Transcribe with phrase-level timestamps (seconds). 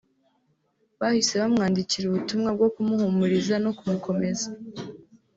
[0.99, 4.47] bahise bamwandikira ubutumwa bwo kumuhumuriza no kumukomeza